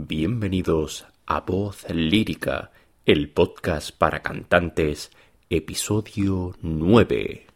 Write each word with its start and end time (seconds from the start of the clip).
Bienvenidos 0.00 1.06
a 1.26 1.40
Voz 1.40 1.84
Lírica, 1.90 2.70
el 3.04 3.30
podcast 3.30 3.90
para 3.90 4.22
cantantes, 4.22 5.10
episodio 5.50 6.54
9. 6.62 7.46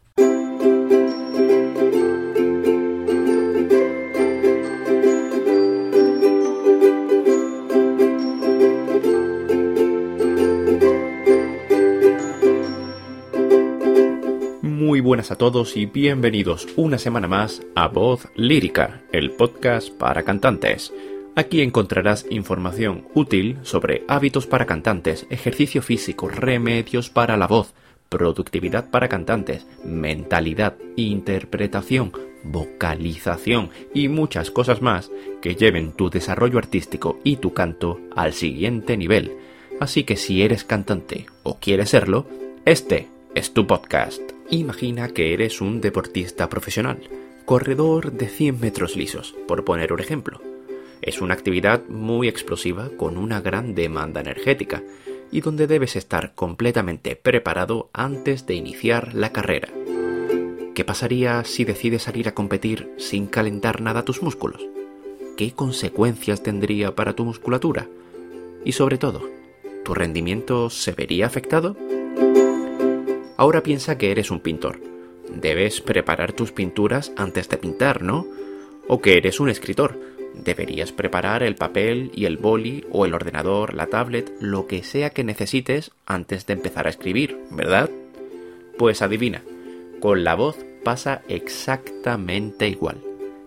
Muy 14.63 15.01
buenas 15.01 15.31
a 15.31 15.37
todos 15.37 15.77
y 15.77 15.87
bienvenidos 15.87 16.67
una 16.75 16.99
semana 16.99 17.29
más 17.29 17.63
a 17.77 17.87
Voz 17.87 18.27
Lírica, 18.35 19.01
el 19.13 19.31
podcast 19.31 19.91
para 19.91 20.25
cantantes. 20.25 20.93
Aquí 21.35 21.63
encontrarás 21.63 22.27
información 22.29 23.07
útil 23.15 23.59
sobre 23.63 24.05
hábitos 24.07 24.47
para 24.47 24.67
cantantes, 24.67 25.27
ejercicio 25.31 25.81
físico, 25.81 26.29
remedios 26.29 27.09
para 27.09 27.39
la 27.39 27.47
voz, 27.47 27.73
productividad 28.11 28.91
para 28.91 29.09
cantantes, 29.09 29.67
mentalidad, 29.83 30.75
interpretación, 30.95 32.13
vocalización 32.45 33.71
y 33.95 34.09
muchas 34.09 34.51
cosas 34.51 34.83
más 34.83 35.11
que 35.41 35.55
lleven 35.55 35.93
tu 35.93 36.11
desarrollo 36.11 36.59
artístico 36.59 37.19
y 37.25 37.37
tu 37.37 37.55
canto 37.55 37.99
al 38.15 38.35
siguiente 38.35 38.99
nivel. 38.99 39.33
Así 39.81 40.05
que 40.05 40.17
si 40.17 40.43
eres 40.43 40.65
cantante 40.65 41.25
o 41.45 41.59
quieres 41.59 41.89
serlo, 41.89 42.27
este 42.67 43.09
es 43.35 43.55
tu 43.55 43.67
podcast. 43.67 44.21
Imagina 44.51 45.09
que 45.09 45.33
eres 45.33 45.63
un 45.63 45.81
deportista 45.81 46.51
profesional, 46.51 46.99
corredor 47.47 48.13
de 48.13 48.29
100 48.29 48.61
metros 48.61 48.97
lisos, 48.97 49.35
por 49.49 49.65
poner 49.65 49.95
un 49.95 50.01
ejemplo 50.01 50.52
es 51.03 51.21
una 51.21 51.35
actividad 51.35 51.83
muy 51.89 52.29
explosiva 52.29 52.89
con 52.97 53.19
una 53.19 53.41
gran 53.41 53.75
demanda 53.75 54.21
energética 54.21 54.83
y 55.33 55.41
donde 55.41 55.67
debes 55.67 55.97
estar 55.97 56.35
completamente 56.35 57.17
preparado 57.17 57.91
antes 57.93 58.47
de 58.47 58.55
iniciar 58.55 59.13
la 59.15 59.33
carrera. 59.33 59.69
¿Qué 60.75 60.85
pasaría 60.85 61.43
si 61.45 61.65
decides 61.65 62.05
salir 62.05 62.29
a 62.29 62.35
competir 62.35 62.95
sin 62.97 63.27
calentar 63.27 63.81
nada 63.81 64.05
tus 64.05 64.23
músculos? 64.23 64.63
¿Qué 65.37 65.53
consecuencias 65.53 66.43
tendría 66.43 66.95
para 66.95 67.15
tu 67.15 67.25
musculatura? 67.25 67.89
Y 68.65 68.73
sobre 68.73 68.97
todo, 68.97 69.29
¿tu 69.85 69.95
rendimiento 69.95 70.71
se 70.71 70.93
vería 70.93 71.27
afectado? 71.27 71.77
Ahora 73.37 73.63
piensa 73.63 73.99
que 73.99 74.13
eres 74.13 74.31
un 74.31 74.41
pintor. 74.41 74.81
Debes 75.35 75.81
preparar 75.81 76.33
tus 76.33 76.53
pinturas 76.53 77.13
antes 77.17 77.49
de 77.49 77.57
pintar, 77.57 78.03
¿no? 78.03 78.27
O 78.87 79.01
que 79.01 79.17
eres 79.17 79.41
un 79.41 79.49
escritor 79.49 79.99
Deberías 80.35 80.93
preparar 80.93 81.43
el 81.43 81.57
papel 81.57 82.11
y 82.15 82.25
el 82.25 82.37
boli 82.37 82.85
o 82.91 83.05
el 83.05 83.15
ordenador, 83.15 83.75
la 83.75 83.87
tablet, 83.87 84.33
lo 84.41 84.67
que 84.67 84.83
sea 84.83 85.11
que 85.11 85.25
necesites 85.25 85.91
antes 86.07 86.47
de 86.47 86.55
empezar 86.55 86.87
a 86.87 86.91
escribir, 86.91 87.39
¿verdad? 87.51 87.91
Pues 88.79 89.03
adivina, 89.03 89.43
con 90.01 90.25
la 90.25 90.35
voz 90.35 90.57
pasa 90.85 91.23
exactamente 91.29 92.69
igual. 92.69 92.99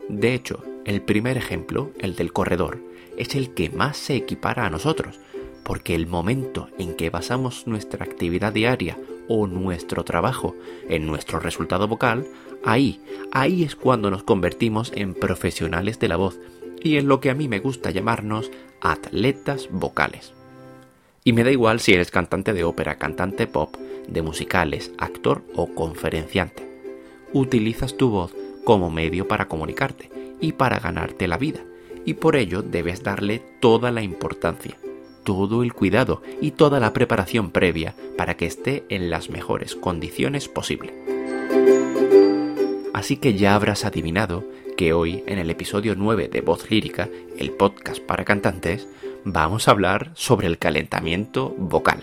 De 0.08 0.34
hecho, 0.34 0.64
el 0.86 1.02
primer 1.02 1.38
ejemplo, 1.38 1.92
el 2.00 2.16
del 2.16 2.32
corredor, 2.32 2.80
es 3.18 3.36
el 3.36 3.54
que 3.54 3.70
más 3.70 3.98
se 3.98 4.16
equipara 4.16 4.66
a 4.66 4.70
nosotros, 4.70 5.20
porque 5.64 5.96
el 5.96 6.06
momento 6.06 6.70
en 6.78 6.96
que 6.96 7.10
basamos 7.10 7.66
nuestra 7.66 8.06
actividad 8.06 8.54
diaria 8.54 8.98
o 9.28 9.48
nuestro 9.48 10.04
trabajo 10.04 10.56
en 10.88 11.08
nuestro 11.08 11.40
resultado 11.40 11.88
vocal, 11.88 12.28
ahí, 12.64 13.02
ahí 13.32 13.64
es 13.64 13.76
cuando 13.76 14.12
nos 14.12 14.24
convertimos 14.24 14.92
en 14.96 15.16
profesionales 15.16 15.98
de 15.98 16.08
la 16.08 16.18
voz 16.18 16.40
y 16.82 16.98
en 16.98 17.08
lo 17.08 17.20
que 17.20 17.30
a 17.30 17.36
mí 17.36 17.48
me 17.48 17.60
gusta 17.60 17.92
llamarnos 17.92 18.52
atletas 18.82 19.70
vocales. 19.72 20.34
Y 21.24 21.34
me 21.34 21.44
da 21.44 21.52
igual 21.52 21.80
si 21.80 21.94
eres 21.94 22.12
cantante 22.12 22.54
de 22.54 22.64
ópera, 22.64 22.98
cantante 22.98 23.48
pop, 23.48 23.76
de 24.08 24.22
musicales, 24.22 24.92
actor 24.98 25.42
o 25.56 25.74
conferenciante. 25.74 26.64
Utilizas 27.34 27.98
tu 27.98 28.10
voz 28.10 28.34
como 28.64 28.92
medio 28.92 29.28
para 29.28 29.48
comunicarte 29.48 30.10
y 30.40 30.52
para 30.52 30.80
ganarte 30.80 31.28
la 31.28 31.38
vida, 31.38 31.62
y 32.06 32.14
por 32.16 32.36
ello 32.36 32.62
debes 32.62 33.04
darle 33.04 33.42
toda 33.60 33.92
la 33.92 34.04
importancia, 34.04 34.78
todo 35.24 35.64
el 35.64 35.74
cuidado 35.74 36.22
y 36.42 36.52
toda 36.52 36.80
la 36.80 36.94
preparación 36.94 37.50
previa 37.50 37.96
para 38.18 38.38
que 38.38 38.46
esté 38.46 38.84
en 38.90 39.10
las 39.10 39.30
mejores 39.30 39.76
condiciones 39.76 40.48
posible. 40.48 41.15
Así 43.06 43.18
que 43.18 43.36
ya 43.36 43.54
habrás 43.54 43.86
adivinado 43.86 44.44
que 44.78 44.92
hoy, 44.92 45.24
en 45.28 45.38
el 45.38 45.52
episodio 45.52 45.94
9 45.96 46.28
de 46.28 46.42
Voz 46.42 46.72
Lírica, 46.72 47.08
el 47.38 47.52
podcast 47.52 48.02
para 48.02 48.26
cantantes, 48.26 48.88
vamos 49.24 49.68
a 49.68 49.72
hablar 49.72 50.10
sobre 50.16 50.48
el 50.48 50.58
calentamiento 50.58 51.54
vocal. 51.56 52.00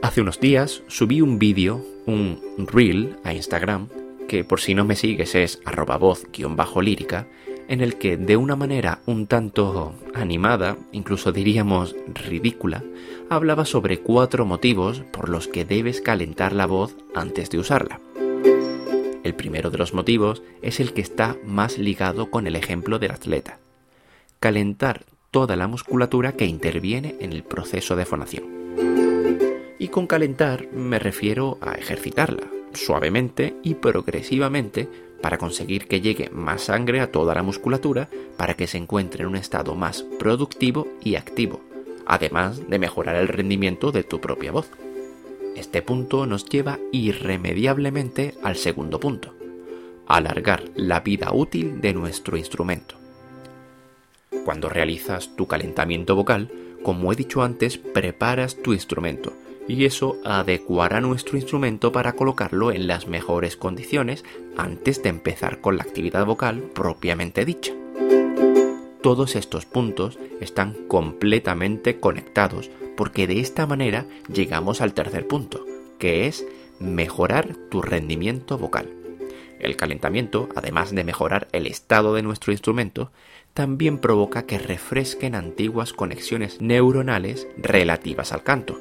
Hace 0.00 0.22
unos 0.22 0.40
días 0.40 0.82
subí 0.88 1.20
un 1.20 1.38
vídeo, 1.38 1.84
un 2.06 2.40
reel, 2.66 3.18
a 3.24 3.34
Instagram, 3.34 3.88
que 4.26 4.42
por 4.42 4.62
si 4.62 4.74
no 4.74 4.86
me 4.86 4.96
sigues 4.96 5.34
es 5.34 5.60
arroba 5.66 5.98
voz-lírica, 5.98 7.26
en 7.68 7.82
el 7.82 7.96
que 7.96 8.16
de 8.16 8.38
una 8.38 8.56
manera 8.56 9.02
un 9.04 9.26
tanto 9.26 9.92
animada, 10.14 10.78
incluso 10.92 11.30
diríamos 11.30 11.94
ridícula, 12.14 12.82
hablaba 13.28 13.66
sobre 13.66 13.98
cuatro 13.98 14.46
motivos 14.46 15.02
por 15.12 15.28
los 15.28 15.46
que 15.46 15.66
debes 15.66 16.00
calentar 16.00 16.54
la 16.54 16.64
voz 16.64 16.96
antes 17.14 17.50
de 17.50 17.58
usarla. 17.58 18.00
El 19.22 19.34
primero 19.34 19.70
de 19.70 19.78
los 19.78 19.94
motivos 19.94 20.42
es 20.62 20.80
el 20.80 20.92
que 20.92 21.00
está 21.00 21.36
más 21.44 21.78
ligado 21.78 22.30
con 22.30 22.46
el 22.46 22.56
ejemplo 22.56 22.98
del 22.98 23.12
atleta. 23.12 23.58
Calentar 24.38 25.04
toda 25.30 25.56
la 25.56 25.68
musculatura 25.68 26.32
que 26.32 26.46
interviene 26.46 27.16
en 27.20 27.32
el 27.32 27.44
proceso 27.44 27.96
de 27.96 28.04
fonación. 28.04 28.44
Y 29.78 29.88
con 29.88 30.06
calentar 30.06 30.68
me 30.72 30.98
refiero 30.98 31.58
a 31.60 31.74
ejercitarla, 31.74 32.46
suavemente 32.72 33.54
y 33.62 33.74
progresivamente, 33.74 34.88
para 35.20 35.38
conseguir 35.38 35.86
que 35.86 36.00
llegue 36.00 36.30
más 36.30 36.62
sangre 36.62 37.00
a 37.00 37.10
toda 37.12 37.34
la 37.34 37.42
musculatura 37.42 38.08
para 38.36 38.54
que 38.54 38.66
se 38.66 38.78
encuentre 38.78 39.22
en 39.22 39.28
un 39.28 39.36
estado 39.36 39.74
más 39.74 40.02
productivo 40.18 40.88
y 41.02 41.14
activo, 41.16 41.60
además 42.06 42.68
de 42.68 42.78
mejorar 42.78 43.16
el 43.16 43.28
rendimiento 43.28 43.92
de 43.92 44.02
tu 44.02 44.20
propia 44.20 44.52
voz. 44.52 44.70
Este 45.56 45.82
punto 45.82 46.26
nos 46.26 46.46
lleva 46.46 46.78
irremediablemente 46.92 48.34
al 48.42 48.56
segundo 48.56 49.00
punto, 49.00 49.34
alargar 50.06 50.64
la 50.74 51.00
vida 51.00 51.32
útil 51.32 51.80
de 51.80 51.92
nuestro 51.92 52.36
instrumento. 52.36 52.94
Cuando 54.44 54.68
realizas 54.68 55.36
tu 55.36 55.46
calentamiento 55.46 56.14
vocal, 56.16 56.50
como 56.82 57.12
he 57.12 57.16
dicho 57.16 57.42
antes, 57.42 57.78
preparas 57.78 58.56
tu 58.56 58.72
instrumento 58.72 59.32
y 59.68 59.84
eso 59.84 60.16
adecuará 60.24 61.00
nuestro 61.00 61.36
instrumento 61.36 61.92
para 61.92 62.14
colocarlo 62.14 62.72
en 62.72 62.86
las 62.86 63.06
mejores 63.06 63.56
condiciones 63.56 64.24
antes 64.56 65.02
de 65.02 65.10
empezar 65.10 65.60
con 65.60 65.76
la 65.76 65.82
actividad 65.82 66.26
vocal 66.26 66.62
propiamente 66.74 67.44
dicha. 67.44 67.72
Todos 69.02 69.36
estos 69.36 69.66
puntos 69.66 70.18
están 70.40 70.74
completamente 70.88 72.00
conectados 72.00 72.70
porque 73.00 73.26
de 73.26 73.40
esta 73.40 73.66
manera 73.66 74.04
llegamos 74.30 74.82
al 74.82 74.92
tercer 74.92 75.26
punto, 75.26 75.64
que 75.98 76.26
es 76.26 76.44
mejorar 76.78 77.56
tu 77.70 77.80
rendimiento 77.80 78.58
vocal. 78.58 78.90
El 79.58 79.74
calentamiento, 79.76 80.50
además 80.54 80.94
de 80.94 81.02
mejorar 81.02 81.48
el 81.52 81.66
estado 81.66 82.12
de 82.12 82.20
nuestro 82.20 82.52
instrumento, 82.52 83.10
también 83.54 83.96
provoca 83.96 84.44
que 84.44 84.58
refresquen 84.58 85.34
antiguas 85.34 85.94
conexiones 85.94 86.60
neuronales 86.60 87.48
relativas 87.56 88.32
al 88.32 88.42
canto. 88.42 88.78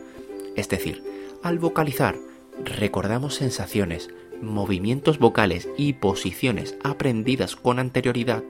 Es 0.57 0.67
decir, 0.67 1.01
al 1.41 1.57
vocalizar, 1.57 2.17
recordamos 2.65 3.35
sensaciones, 3.35 4.09
movimientos 4.41 5.17
vocales 5.17 5.69
y 5.77 5.93
posiciones 5.93 6.75
aprendidas 6.83 7.55
con 7.55 7.79
anterioridad, 7.79 8.43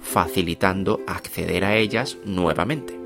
facilitando 0.00 1.02
acceder 1.06 1.66
a 1.66 1.76
ellas 1.76 2.16
nuevamente 2.24 2.98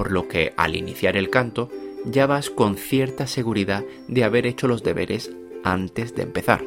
por 0.00 0.12
lo 0.12 0.28
que 0.28 0.54
al 0.56 0.76
iniciar 0.76 1.18
el 1.18 1.28
canto 1.28 1.68
ya 2.06 2.26
vas 2.26 2.48
con 2.48 2.76
cierta 2.78 3.26
seguridad 3.26 3.84
de 4.08 4.24
haber 4.24 4.46
hecho 4.46 4.66
los 4.66 4.82
deberes 4.82 5.30
antes 5.62 6.14
de 6.14 6.22
empezar, 6.22 6.64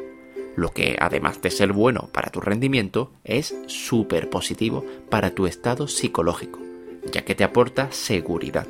lo 0.54 0.68
que 0.68 0.96
además 1.00 1.42
de 1.42 1.50
ser 1.50 1.72
bueno 1.72 2.10
para 2.12 2.30
tu 2.30 2.40
rendimiento 2.40 3.10
es 3.24 3.56
súper 3.66 4.30
positivo 4.30 4.84
para 5.10 5.34
tu 5.34 5.48
estado 5.48 5.88
psicológico, 5.88 6.60
ya 7.10 7.24
que 7.24 7.34
te 7.34 7.42
aporta 7.42 7.90
seguridad. 7.90 8.68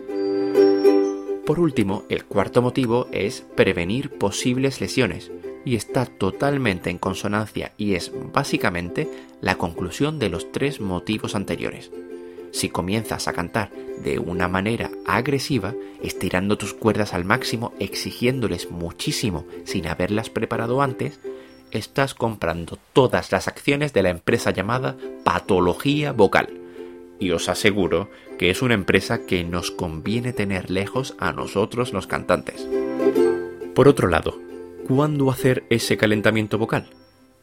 Por 1.45 1.61
último, 1.61 2.05
el 2.09 2.25
cuarto 2.25 2.63
motivo 2.63 3.07
es 3.13 3.45
prevenir 3.57 4.17
posibles 4.17 4.81
lesiones, 4.81 5.31
y 5.67 5.77
está 5.77 6.07
totalmente 6.07 6.89
en 6.91 6.99
consonancia 6.99 7.73
y 7.77 7.95
es 7.95 8.13
básicamente 8.33 9.09
la 9.41 9.57
conclusión 9.57 10.19
de 10.19 10.29
los 10.29 10.53
tres 10.53 10.81
motivos 10.81 11.35
anteriores. 11.35 11.91
Si 12.55 12.69
comienzas 12.69 13.27
a 13.27 13.33
cantar 13.33 13.73
de 13.99 14.21
una 14.21 14.47
manera 14.47 14.93
agresiva, 15.07 15.75
estirando 16.05 16.57
tus 16.57 16.73
cuerdas 16.73 17.13
al 17.13 17.25
máximo, 17.25 17.75
exigiéndoles 17.81 18.71
muchísimo 18.71 19.45
sin 19.65 19.89
haberlas 19.89 20.31
preparado 20.31 20.81
antes, 20.81 21.19
estás 21.73 22.15
comprando 22.15 22.79
todas 22.93 23.33
las 23.33 23.49
acciones 23.49 23.93
de 23.93 24.05
la 24.05 24.11
empresa 24.11 24.53
llamada 24.53 24.97
patología 25.25 26.13
vocal, 26.13 26.49
y 27.19 27.33
os 27.33 27.49
aseguro 27.49 28.09
que 28.39 28.51
es 28.51 28.63
una 28.63 28.75
empresa 28.75 29.27
que 29.27 29.43
nos 29.43 29.73
conviene 29.73 30.33
tener 30.33 30.71
lejos 30.71 31.17
a 31.19 31.33
nosotros 31.33 31.93
los 31.93 32.07
cantantes. 32.07 32.69
Por 33.75 33.89
otro 33.89 34.07
lado, 34.07 34.39
¿cuándo 34.87 35.29
hacer 35.33 35.65
ese 35.71 35.97
calentamiento 35.97 36.57
vocal? 36.57 36.89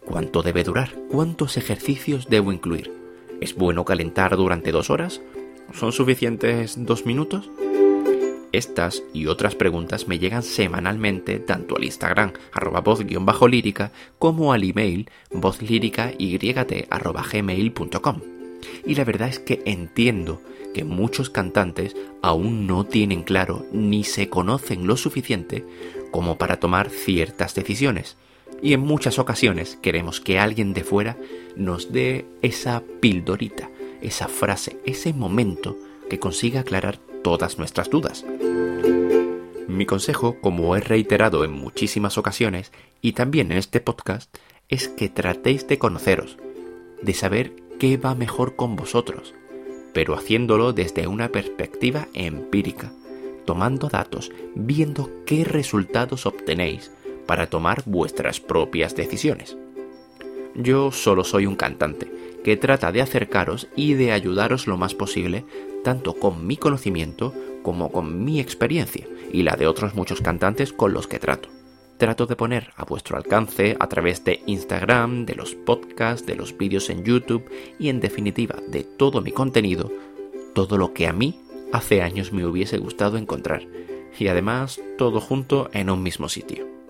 ¿Cuánto 0.06 0.42
debe 0.42 0.64
durar? 0.64 0.96
¿Cuántos 1.10 1.58
ejercicios 1.58 2.30
debo 2.30 2.54
incluir? 2.54 3.01
¿Es 3.42 3.56
bueno 3.56 3.84
calentar 3.86 4.38
durante 4.38 4.72
dos 4.72 4.92
horas? 4.92 5.20
¿Son 5.74 5.92
suficientes 5.92 6.86
dos 6.86 7.08
minutos? 7.08 7.50
Estas 8.52 9.02
y 9.14 9.26
otras 9.26 9.56
preguntas 9.56 10.08
me 10.08 10.20
llegan 10.20 10.44
semanalmente 10.44 11.40
tanto 11.40 11.76
al 11.76 11.84
Instagram 11.84 12.34
arroba 12.54 12.82
voz-lírica 12.82 13.92
como 14.20 14.54
al 14.54 14.64
email 14.64 15.10
vozlírica.yt.gmail.com 15.32 18.22
Y 18.86 18.94
la 18.94 19.06
verdad 19.06 19.30
es 19.30 19.40
que 19.40 19.64
entiendo 19.66 20.40
que 20.76 20.84
muchos 20.84 21.32
cantantes 21.32 21.96
aún 22.22 22.68
no 22.68 22.86
tienen 22.86 23.24
claro 23.24 23.66
ni 23.72 24.04
se 24.04 24.30
conocen 24.30 24.86
lo 24.86 24.98
suficiente 24.98 25.66
como 26.12 26.38
para 26.38 26.60
tomar 26.60 26.92
ciertas 26.92 27.56
decisiones. 27.56 28.18
Y 28.62 28.74
en 28.74 28.82
muchas 28.82 29.18
ocasiones 29.20 29.78
queremos 29.82 30.22
que 30.22 30.40
alguien 30.40 30.74
de 30.74 30.84
fuera 30.84 31.18
nos 31.56 31.92
dé 31.92 32.26
esa 32.42 32.84
pildorita, 33.00 33.70
esa 34.02 34.28
frase, 34.28 34.78
ese 34.86 35.14
momento 35.14 35.78
que 36.10 36.20
consiga 36.20 36.62
aclarar 36.62 37.00
todas 37.24 37.58
nuestras 37.58 37.90
dudas. 37.90 38.26
Mi 39.68 39.86
consejo, 39.86 40.38
como 40.42 40.76
he 40.76 40.82
reiterado 40.82 41.44
en 41.44 41.54
muchísimas 41.54 42.18
ocasiones 42.18 42.72
y 43.02 43.14
también 43.14 43.52
en 43.52 43.58
este 43.58 43.80
podcast, 43.80 44.36
es 44.70 44.88
que 44.88 45.10
tratéis 45.10 45.68
de 45.68 45.80
conoceros, 45.80 46.38
de 47.02 47.14
saber 47.14 47.54
qué 47.80 47.98
va 47.98 48.14
mejor 48.14 48.56
con 48.56 48.76
vosotros, 48.76 49.34
pero 49.94 50.14
haciéndolo 50.14 50.74
desde 50.74 51.08
una 51.08 51.30
perspectiva 51.30 52.08
empírica, 52.14 52.92
tomando 53.46 53.90
datos, 53.90 54.32
viendo 54.56 55.10
qué 55.26 55.46
resultados 55.46 56.26
obtenéis 56.26 56.92
para 57.26 57.48
tomar 57.50 57.84
vuestras 57.86 58.40
propias 58.40 58.96
decisiones. 58.96 59.58
Yo 60.56 60.92
solo 60.92 61.24
soy 61.24 61.46
un 61.46 61.56
cantante 61.56 62.12
que 62.44 62.58
trata 62.58 62.92
de 62.92 63.02
acercaros 63.02 63.68
y 63.76 63.94
de 63.94 64.12
ayudaros 64.12 64.68
lo 64.68 64.78
más 64.78 64.96
posible, 64.96 65.46
tanto 65.84 66.16
con 66.16 66.46
mi 66.48 66.58
conocimiento 66.58 67.34
como 67.64 67.92
con 67.92 68.24
mi 68.24 68.40
experiencia 68.40 69.08
y 69.32 69.44
la 69.44 69.56
de 69.56 69.68
otros 69.68 69.96
muchos 69.96 70.22
cantantes 70.22 70.74
con 70.74 70.94
los 70.94 71.08
que 71.08 71.20
trato. 71.20 71.50
Trato 71.98 72.26
de 72.26 72.36
poner 72.36 72.74
a 72.76 72.84
vuestro 72.84 73.16
alcance 73.16 73.78
a 73.80 73.88
través 73.88 74.24
de 74.24 74.42
Instagram, 74.48 75.26
de 75.26 75.36
los 75.36 75.54
podcasts, 75.54 76.26
de 76.26 76.36
los 76.36 76.58
vídeos 76.58 76.90
en 76.90 77.04
YouTube 77.04 77.46
y 77.80 77.90
en 77.90 78.00
definitiva 78.00 78.56
de 78.68 78.84
todo 78.84 79.22
mi 79.22 79.32
contenido, 79.32 79.92
todo 80.56 80.78
lo 80.78 80.94
que 80.94 81.08
a 81.08 81.14
mí 81.14 81.40
hace 81.72 82.02
años 82.02 82.34
me 82.34 82.46
hubiese 82.46 82.80
gustado 82.80 83.18
encontrar 83.18 83.62
y 84.18 84.28
además 84.28 84.82
todo 84.98 85.22
junto 85.22 85.70
en 85.74 85.90
un 85.90 86.02
mismo 86.02 86.28
sitio. 86.28 86.81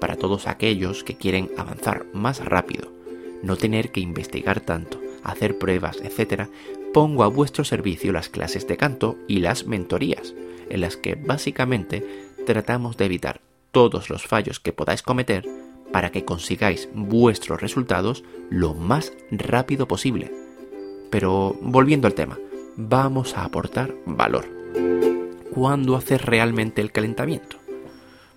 Para 0.00 0.16
todos 0.16 0.46
aquellos 0.46 1.04
que 1.04 1.16
quieren 1.16 1.50
avanzar 1.56 2.06
más 2.12 2.44
rápido, 2.44 2.92
no 3.42 3.56
tener 3.56 3.90
que 3.90 4.00
investigar 4.00 4.60
tanto, 4.60 5.00
hacer 5.22 5.58
pruebas, 5.58 5.98
etc., 6.02 6.48
pongo 6.92 7.22
a 7.22 7.28
vuestro 7.28 7.64
servicio 7.64 8.12
las 8.12 8.28
clases 8.28 8.66
de 8.66 8.76
canto 8.76 9.16
y 9.28 9.40
las 9.40 9.66
mentorías, 9.66 10.34
en 10.68 10.80
las 10.80 10.96
que 10.96 11.14
básicamente 11.14 12.04
tratamos 12.46 12.96
de 12.96 13.04
evitar 13.04 13.40
todos 13.70 14.10
los 14.10 14.26
fallos 14.26 14.58
que 14.58 14.72
podáis 14.72 15.02
cometer 15.02 15.46
para 15.92 16.10
que 16.10 16.24
consigáis 16.24 16.88
vuestros 16.94 17.60
resultados 17.60 18.24
lo 18.48 18.74
más 18.74 19.12
rápido 19.30 19.86
posible. 19.86 20.32
Pero 21.10 21.56
volviendo 21.60 22.06
al 22.06 22.14
tema, 22.14 22.38
vamos 22.76 23.36
a 23.36 23.44
aportar 23.44 23.94
valor. 24.06 24.46
¿Cuándo 25.50 25.96
hacer 25.96 26.24
realmente 26.26 26.80
el 26.80 26.92
calentamiento? 26.92 27.59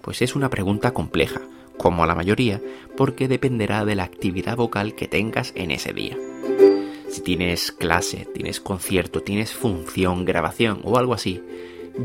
Pues 0.04 0.22
es 0.22 0.36
una 0.36 0.50
pregunta 0.50 0.94
compleja, 0.94 1.40
como 1.78 2.04
a 2.04 2.08
la 2.08 2.14
mayoría, 2.14 2.62
porque 2.98 3.30
dependerá 3.30 3.86
de 3.86 3.96
la 3.96 4.04
actividad 4.04 4.58
vocal 4.58 4.96
que 4.96 5.08
tengas 5.08 5.54
en 5.56 5.72
ese 5.72 5.94
día. 5.94 6.18
Si 7.08 7.22
tienes 7.22 7.72
clase, 7.72 8.28
tienes 8.34 8.60
concierto, 8.60 9.22
tienes 9.22 9.54
función, 9.54 10.26
grabación 10.26 10.82
o 10.84 10.98
algo 10.98 11.14
así, 11.14 11.42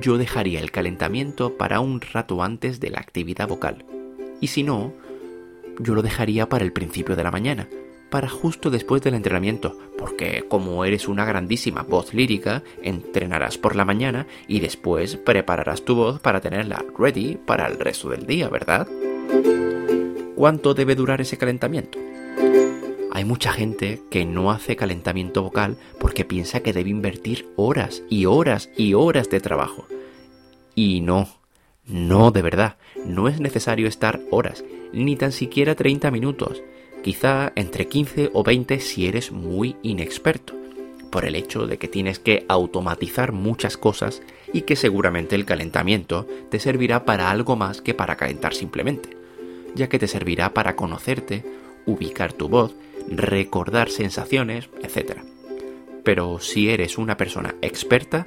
yo 0.00 0.16
dejaría 0.16 0.60
el 0.60 0.70
calentamiento 0.70 1.56
para 1.56 1.80
un 1.80 2.00
rato 2.00 2.40
antes 2.44 2.78
de 2.78 2.90
la 2.90 3.00
actividad 3.00 3.48
vocal. 3.48 3.84
Y 4.40 4.46
si 4.46 4.62
no, 4.62 4.92
yo 5.80 5.96
lo 5.96 6.02
dejaría 6.02 6.48
para 6.48 6.64
el 6.64 6.72
principio 6.72 7.16
de 7.16 7.24
la 7.24 7.32
mañana, 7.32 7.68
para 8.10 8.28
justo 8.28 8.70
después 8.70 9.02
del 9.02 9.14
entrenamiento, 9.14 9.76
porque 9.96 10.44
como 10.48 10.84
eres 10.84 11.08
una 11.08 11.24
grandísima 11.24 11.82
voz 11.82 12.14
lírica, 12.14 12.62
entrenarás 12.82 13.58
por 13.58 13.76
la 13.76 13.84
mañana 13.84 14.26
y 14.46 14.60
después 14.60 15.16
prepararás 15.16 15.82
tu 15.82 15.94
voz 15.94 16.20
para 16.20 16.40
tenerla 16.40 16.84
ready 16.96 17.36
para 17.36 17.66
el 17.66 17.78
resto 17.78 18.10
del 18.10 18.26
día, 18.26 18.48
¿verdad? 18.48 18.88
¿Cuánto 20.34 20.74
debe 20.74 20.94
durar 20.94 21.20
ese 21.20 21.36
calentamiento? 21.36 21.98
Hay 23.10 23.24
mucha 23.24 23.52
gente 23.52 24.00
que 24.10 24.24
no 24.24 24.52
hace 24.52 24.76
calentamiento 24.76 25.42
vocal 25.42 25.76
porque 25.98 26.24
piensa 26.24 26.60
que 26.60 26.72
debe 26.72 26.90
invertir 26.90 27.48
horas 27.56 28.02
y 28.08 28.26
horas 28.26 28.70
y 28.76 28.94
horas 28.94 29.28
de 29.28 29.40
trabajo. 29.40 29.86
Y 30.76 31.00
no, 31.00 31.28
no 31.84 32.30
de 32.30 32.42
verdad, 32.42 32.76
no 33.04 33.26
es 33.26 33.40
necesario 33.40 33.88
estar 33.88 34.20
horas, 34.30 34.64
ni 34.92 35.16
tan 35.16 35.32
siquiera 35.32 35.74
30 35.74 36.12
minutos, 36.12 36.62
quizá 37.08 37.52
entre 37.54 37.88
15 37.88 38.32
o 38.34 38.42
20 38.42 38.80
si 38.80 39.06
eres 39.06 39.32
muy 39.32 39.76
inexperto, 39.82 40.52
por 41.10 41.24
el 41.24 41.36
hecho 41.36 41.66
de 41.66 41.78
que 41.78 41.88
tienes 41.88 42.18
que 42.18 42.44
automatizar 42.48 43.32
muchas 43.32 43.78
cosas 43.78 44.20
y 44.52 44.60
que 44.60 44.76
seguramente 44.76 45.34
el 45.34 45.46
calentamiento 45.46 46.26
te 46.50 46.60
servirá 46.60 47.06
para 47.06 47.30
algo 47.30 47.56
más 47.56 47.80
que 47.80 47.94
para 47.94 48.16
calentar 48.16 48.52
simplemente, 48.52 49.16
ya 49.74 49.88
que 49.88 49.98
te 49.98 50.06
servirá 50.06 50.52
para 50.52 50.76
conocerte, 50.76 51.46
ubicar 51.86 52.34
tu 52.34 52.50
voz 52.50 52.74
recordar 53.08 53.88
sensaciones, 53.88 54.68
etc. 54.82 55.20
Pero 56.04 56.40
si 56.40 56.68
eres 56.68 56.98
una 56.98 57.16
persona 57.16 57.54
experta, 57.62 58.26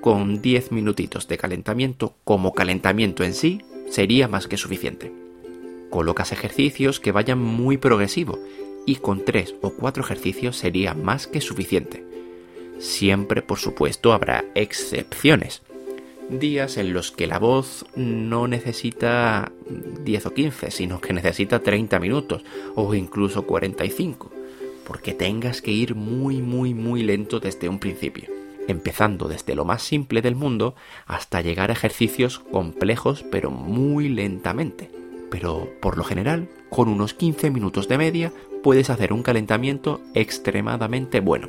con 0.00 0.40
10 0.40 0.70
minutitos 0.70 1.26
de 1.26 1.38
calentamiento 1.38 2.14
como 2.22 2.54
calentamiento 2.54 3.24
en 3.24 3.34
sí 3.34 3.62
sería 3.90 4.28
más 4.28 4.46
que 4.46 4.58
suficiente. 4.58 5.21
Colocas 5.92 6.32
ejercicios 6.32 7.00
que 7.00 7.12
vayan 7.12 7.38
muy 7.38 7.76
progresivo 7.76 8.38
y 8.86 8.96
con 8.96 9.26
3 9.26 9.56
o 9.60 9.74
4 9.74 10.02
ejercicios 10.02 10.56
sería 10.56 10.94
más 10.94 11.26
que 11.26 11.42
suficiente. 11.42 12.02
Siempre, 12.78 13.42
por 13.42 13.58
supuesto, 13.58 14.14
habrá 14.14 14.42
excepciones. 14.54 15.60
Días 16.30 16.78
en 16.78 16.94
los 16.94 17.12
que 17.12 17.26
la 17.26 17.38
voz 17.38 17.84
no 17.94 18.48
necesita 18.48 19.52
10 19.68 20.26
o 20.26 20.32
15, 20.32 20.70
sino 20.70 20.98
que 20.98 21.12
necesita 21.12 21.58
30 21.58 22.00
minutos 22.00 22.42
o 22.74 22.94
incluso 22.94 23.42
45, 23.42 24.32
porque 24.86 25.12
tengas 25.12 25.60
que 25.60 25.72
ir 25.72 25.94
muy 25.94 26.40
muy 26.40 26.72
muy 26.72 27.02
lento 27.02 27.38
desde 27.38 27.68
un 27.68 27.78
principio, 27.78 28.30
empezando 28.66 29.28
desde 29.28 29.54
lo 29.54 29.66
más 29.66 29.82
simple 29.82 30.22
del 30.22 30.36
mundo 30.36 30.74
hasta 31.04 31.42
llegar 31.42 31.68
a 31.68 31.74
ejercicios 31.74 32.38
complejos 32.38 33.26
pero 33.30 33.50
muy 33.50 34.08
lentamente. 34.08 35.01
Pero 35.32 35.72
por 35.80 35.96
lo 35.96 36.04
general, 36.04 36.48
con 36.68 36.88
unos 36.88 37.14
15 37.14 37.50
minutos 37.50 37.88
de 37.88 37.96
media 37.96 38.32
puedes 38.62 38.90
hacer 38.90 39.14
un 39.14 39.22
calentamiento 39.22 40.02
extremadamente 40.14 41.20
bueno. 41.20 41.48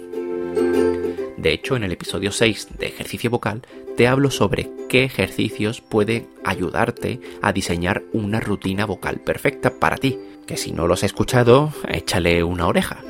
De 1.36 1.52
hecho, 1.52 1.76
en 1.76 1.84
el 1.84 1.92
episodio 1.92 2.32
6 2.32 2.70
de 2.80 2.88
ejercicio 2.88 3.30
vocal 3.30 3.64
te 3.98 4.08
hablo 4.08 4.32
sobre 4.32 4.72
qué 4.88 5.04
ejercicios 5.04 5.82
pueden 5.82 6.30
ayudarte 6.46 7.20
a 7.42 7.52
diseñar 7.52 8.04
una 8.14 8.40
rutina 8.40 8.86
vocal 8.86 9.20
perfecta 9.20 9.74
para 9.78 9.98
ti, 9.98 10.18
que 10.48 10.56
si 10.56 10.72
no 10.72 10.88
los 10.88 11.02
has 11.02 11.08
escuchado, 11.08 11.74
échale 11.90 12.42
una 12.46 12.68
oreja. 12.68 13.04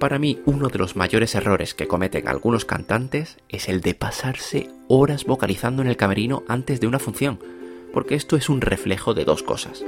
Para 0.00 0.18
mí, 0.18 0.40
uno 0.46 0.68
de 0.68 0.78
los 0.78 0.96
mayores 0.96 1.34
errores 1.34 1.74
que 1.74 1.86
cometen 1.86 2.28
algunos 2.28 2.64
cantantes 2.64 3.36
es 3.50 3.68
el 3.68 3.82
de 3.82 3.94
pasarse 3.94 4.70
horas 4.88 5.24
vocalizando 5.24 5.82
en 5.82 5.88
el 5.88 5.96
camerino 5.98 6.42
antes 6.48 6.80
de 6.80 6.86
una 6.86 6.98
función, 6.98 7.38
porque 7.92 8.14
esto 8.14 8.36
es 8.36 8.48
un 8.48 8.60
reflejo 8.60 9.14
de 9.14 9.24
dos 9.24 9.42
cosas. 9.42 9.84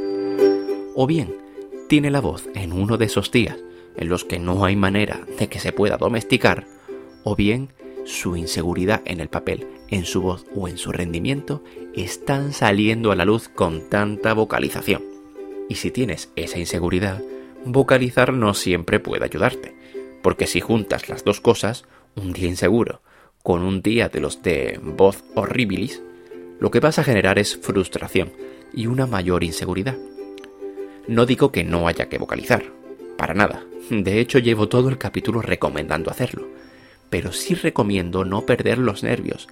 O 0.94 1.06
bien, 1.06 1.34
tiene 1.88 2.10
la 2.10 2.20
voz 2.20 2.48
en 2.54 2.72
uno 2.72 2.96
de 2.96 3.06
esos 3.06 3.30
días 3.30 3.56
en 3.96 4.08
los 4.08 4.24
que 4.24 4.38
no 4.38 4.64
hay 4.64 4.76
manera 4.76 5.20
de 5.38 5.48
que 5.48 5.58
se 5.58 5.72
pueda 5.72 5.96
domesticar, 5.96 6.66
o 7.24 7.34
bien 7.34 7.70
su 8.04 8.36
inseguridad 8.36 9.02
en 9.04 9.20
el 9.20 9.28
papel, 9.28 9.66
en 9.88 10.04
su 10.04 10.22
voz 10.22 10.46
o 10.54 10.68
en 10.68 10.78
su 10.78 10.92
rendimiento 10.92 11.62
están 11.94 12.52
saliendo 12.52 13.10
a 13.10 13.16
la 13.16 13.24
luz 13.24 13.48
con 13.48 13.90
tanta 13.90 14.32
vocalización. 14.34 15.02
Y 15.68 15.74
si 15.74 15.90
tienes 15.90 16.30
esa 16.36 16.58
inseguridad, 16.58 17.22
vocalizar 17.64 18.32
no 18.32 18.54
siempre 18.54 19.00
puede 19.00 19.24
ayudarte, 19.24 19.74
porque 20.22 20.46
si 20.46 20.60
juntas 20.60 21.08
las 21.08 21.24
dos 21.24 21.40
cosas, 21.40 21.84
un 22.14 22.32
día 22.32 22.48
inseguro 22.48 23.02
con 23.42 23.62
un 23.62 23.82
día 23.82 24.08
de 24.08 24.20
los 24.20 24.42
de 24.42 24.78
voz 24.82 25.24
horribilis, 25.34 26.02
lo 26.60 26.70
que 26.70 26.80
vas 26.80 26.98
a 26.98 27.04
generar 27.04 27.38
es 27.38 27.56
frustración 27.56 28.32
y 28.72 28.86
una 28.86 29.06
mayor 29.06 29.44
inseguridad. 29.44 29.96
No 31.06 31.26
digo 31.26 31.52
que 31.52 31.64
no 31.64 31.88
haya 31.88 32.08
que 32.08 32.18
vocalizar, 32.18 32.64
para 33.16 33.34
nada. 33.34 33.64
De 33.90 34.20
hecho, 34.20 34.38
llevo 34.38 34.68
todo 34.68 34.88
el 34.88 34.98
capítulo 34.98 35.40
recomendando 35.40 36.10
hacerlo 36.10 36.48
pero 37.10 37.32
sí 37.32 37.54
recomiendo 37.54 38.24
no 38.24 38.46
perder 38.46 38.78
los 38.78 39.02
nervios, 39.02 39.48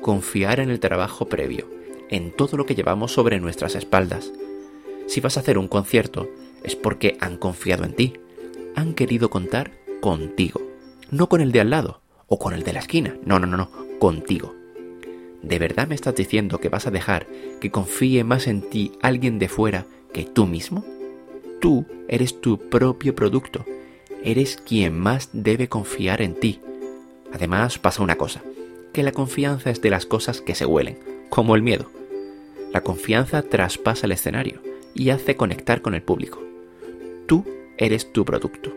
confiar 0.00 0.60
en 0.60 0.70
el 0.70 0.80
trabajo 0.80 1.26
previo, 1.26 1.68
en 2.10 2.32
todo 2.32 2.56
lo 2.56 2.66
que 2.66 2.74
llevamos 2.74 3.12
sobre 3.12 3.40
nuestras 3.40 3.74
espaldas. 3.74 4.32
Si 5.06 5.20
vas 5.20 5.36
a 5.36 5.40
hacer 5.40 5.58
un 5.58 5.68
concierto, 5.68 6.28
es 6.62 6.76
porque 6.76 7.16
han 7.20 7.38
confiado 7.38 7.84
en 7.84 7.94
ti, 7.94 8.14
han 8.74 8.94
querido 8.94 9.30
contar 9.30 9.72
contigo, 10.00 10.60
no 11.10 11.28
con 11.28 11.40
el 11.40 11.52
de 11.52 11.60
al 11.60 11.70
lado 11.70 12.02
o 12.26 12.38
con 12.38 12.52
el 12.52 12.62
de 12.62 12.74
la 12.74 12.80
esquina, 12.80 13.16
no, 13.24 13.38
no, 13.38 13.46
no, 13.46 13.56
no, 13.56 13.70
contigo. 13.98 14.54
¿De 15.42 15.58
verdad 15.58 15.86
me 15.86 15.94
estás 15.94 16.14
diciendo 16.14 16.58
que 16.58 16.68
vas 16.68 16.86
a 16.86 16.90
dejar 16.90 17.26
que 17.60 17.70
confíe 17.70 18.24
más 18.24 18.46
en 18.46 18.62
ti 18.62 18.92
alguien 19.02 19.38
de 19.38 19.48
fuera 19.48 19.86
que 20.12 20.24
tú 20.24 20.46
mismo? 20.46 20.84
Tú 21.60 21.86
eres 22.08 22.40
tu 22.40 22.58
propio 22.58 23.14
producto, 23.14 23.64
eres 24.22 24.56
quien 24.56 24.98
más 24.98 25.30
debe 25.32 25.68
confiar 25.68 26.22
en 26.22 26.34
ti. 26.34 26.60
Además 27.32 27.78
pasa 27.78 28.02
una 28.02 28.16
cosa, 28.16 28.42
que 28.92 29.02
la 29.02 29.12
confianza 29.12 29.70
es 29.70 29.80
de 29.80 29.90
las 29.90 30.06
cosas 30.06 30.40
que 30.40 30.54
se 30.54 30.66
huelen, 30.66 30.98
como 31.28 31.54
el 31.54 31.62
miedo. 31.62 31.90
La 32.72 32.82
confianza 32.82 33.42
traspasa 33.42 34.06
el 34.06 34.12
escenario 34.12 34.60
y 34.94 35.10
hace 35.10 35.36
conectar 35.36 35.82
con 35.82 35.94
el 35.94 36.02
público. 36.02 36.42
Tú 37.26 37.44
eres 37.76 38.12
tu 38.12 38.24
producto. 38.24 38.72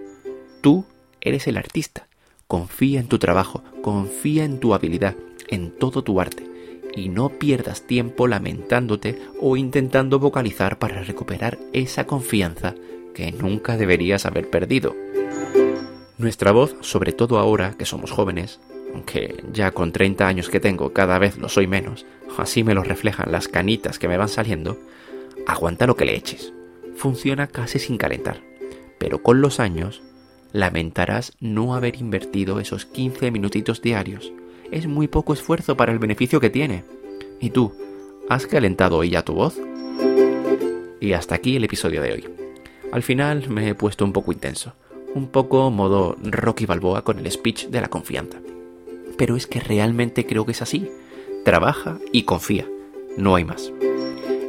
Tú 0.61 0.85
eres 1.21 1.47
el 1.47 1.57
artista. 1.57 2.07
Confía 2.47 2.99
en 2.99 3.07
tu 3.07 3.17
trabajo, 3.17 3.63
confía 3.81 4.43
en 4.43 4.59
tu 4.59 4.73
habilidad, 4.73 5.15
en 5.47 5.71
todo 5.71 6.03
tu 6.03 6.19
arte, 6.19 6.45
y 6.95 7.09
no 7.09 7.29
pierdas 7.29 7.83
tiempo 7.83 8.27
lamentándote 8.27 9.19
o 9.39 9.57
intentando 9.57 10.19
vocalizar 10.19 10.79
para 10.79 11.03
recuperar 11.03 11.57
esa 11.73 12.05
confianza 12.05 12.75
que 13.13 13.31
nunca 13.31 13.77
deberías 13.77 14.25
haber 14.25 14.49
perdido. 14.49 14.95
Nuestra 16.17 16.51
voz, 16.51 16.75
sobre 16.81 17.13
todo 17.13 17.39
ahora 17.39 17.75
que 17.77 17.85
somos 17.85 18.11
jóvenes, 18.11 18.59
aunque 18.93 19.43
ya 19.51 19.71
con 19.71 19.91
30 19.91 20.27
años 20.27 20.49
que 20.49 20.59
tengo 20.59 20.93
cada 20.93 21.17
vez 21.17 21.37
lo 21.37 21.49
soy 21.49 21.67
menos, 21.67 22.05
así 22.37 22.63
me 22.63 22.73
lo 22.73 22.83
reflejan 22.83 23.31
las 23.31 23.47
canitas 23.47 23.99
que 23.99 24.07
me 24.07 24.17
van 24.17 24.29
saliendo, 24.29 24.77
aguanta 25.47 25.87
lo 25.87 25.95
que 25.95 26.05
le 26.05 26.15
eches. 26.15 26.53
Funciona 26.95 27.47
casi 27.47 27.79
sin 27.79 27.97
calentar. 27.97 28.41
Pero 28.97 29.23
con 29.23 29.41
los 29.41 29.59
años, 29.59 30.03
lamentarás 30.51 31.33
no 31.39 31.73
haber 31.73 31.95
invertido 31.95 32.59
esos 32.59 32.85
15 32.85 33.31
minutitos 33.31 33.81
diarios. 33.81 34.31
Es 34.71 34.87
muy 34.87 35.09
poco 35.09 35.33
esfuerzo 35.33 35.75
para 35.75 35.91
el 35.91 35.99
beneficio 35.99 36.39
que 36.39 36.49
tiene. 36.49 36.85
¿Y 37.41 37.49
tú, 37.49 37.73
has 38.29 38.47
calentado 38.47 38.97
hoy 38.97 39.09
ya 39.09 39.21
tu 39.21 39.33
voz? 39.33 39.59
Y 41.01 41.11
hasta 41.11 41.35
aquí 41.35 41.57
el 41.57 41.65
episodio 41.65 42.01
de 42.01 42.13
hoy. 42.13 42.29
Al 42.93 43.03
final 43.03 43.49
me 43.49 43.67
he 43.67 43.75
puesto 43.75 44.05
un 44.05 44.13
poco 44.13 44.31
intenso, 44.31 44.73
un 45.13 45.27
poco 45.27 45.69
modo 45.71 46.15
Rocky 46.23 46.65
Balboa 46.65 47.03
con 47.03 47.19
el 47.19 47.29
speech 47.29 47.67
de 47.67 47.81
la 47.81 47.89
confianza. 47.89 48.39
Pero 49.17 49.35
es 49.35 49.45
que 49.45 49.59
realmente 49.59 50.25
creo 50.25 50.45
que 50.45 50.53
es 50.53 50.61
así. 50.61 50.89
Trabaja 51.43 51.99
y 52.13 52.23
confía. 52.23 52.65
No 53.17 53.35
hay 53.35 53.43
más. 53.43 53.73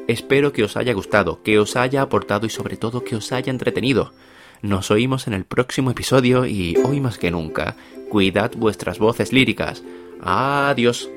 Espero 0.07 0.53
que 0.53 0.63
os 0.63 0.77
haya 0.77 0.93
gustado, 0.93 1.43
que 1.43 1.59
os 1.59 1.75
haya 1.75 2.01
aportado 2.01 2.47
y 2.47 2.51
sobre 2.51 2.77
todo 2.77 3.03
que 3.03 3.17
os 3.17 3.33
haya 3.33 3.51
entretenido. 3.51 4.13
Nos 4.61 4.93
oímos 4.93 5.27
en 5.27 5.33
el 5.33 5.45
próximo 5.45 5.91
episodio 5.91 6.47
y 6.47 6.77
hoy 6.85 7.01
más 7.01 7.19
que 7.19 7.33
nunca, 7.33 7.75
cuidad 8.09 8.53
vuestras 8.57 9.01
voces 9.01 9.33
líricas. 9.33 9.83
Adiós. 10.23 11.11